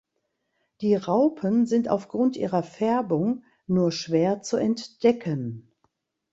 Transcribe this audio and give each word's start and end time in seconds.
Die 0.81 0.95
Raupen 0.95 1.67
sind 1.67 1.87
aufgrund 1.87 2.35
ihrer 2.35 2.63
Färbung 2.63 3.43
nur 3.67 3.91
schwer 3.91 4.41
zu 4.41 4.57
entdecken. 4.57 5.71